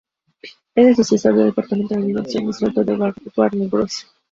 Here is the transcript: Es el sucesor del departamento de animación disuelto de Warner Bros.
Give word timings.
Es 0.73 0.87
el 0.87 0.95
sucesor 0.95 1.35
del 1.35 1.45
departamento 1.45 1.93
de 1.93 2.01
animación 2.01 2.47
disuelto 2.47 2.83
de 2.83 2.95
Warner 3.35 3.69
Bros. 3.69 4.07